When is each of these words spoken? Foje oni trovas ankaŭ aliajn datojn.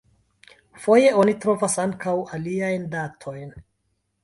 Foje 0.85 1.11
oni 1.23 1.35
trovas 1.43 1.77
ankaŭ 1.85 2.15
aliajn 2.39 2.91
datojn. 2.97 3.57